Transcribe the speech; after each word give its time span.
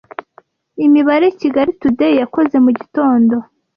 imibare 0.85 1.25
Kigali 1.39 1.71
Today 1.81 2.13
yakoze 2.21 2.55
mu 2.65 2.71
gitondo 2.79 3.35